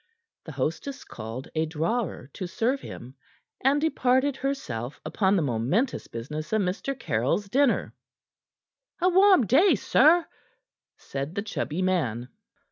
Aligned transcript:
The 0.45 0.53
hostess 0.53 1.03
called 1.03 1.49
a 1.53 1.67
drawer 1.67 2.31
to 2.33 2.47
serve 2.47 2.81
him, 2.81 3.13
and 3.63 3.79
departed 3.79 4.35
herself 4.37 4.99
upon 5.05 5.35
the 5.35 5.43
momentous 5.43 6.07
business 6.07 6.51
of 6.51 6.63
Mr. 6.63 6.97
Caryll's 6.97 7.47
dinner. 7.47 7.93
"A 8.99 9.09
warm 9.09 9.45
day, 9.45 9.75
sir," 9.75 10.25
said 10.97 11.35
the 11.35 11.43
chubby 11.43 11.83
man. 11.83 12.29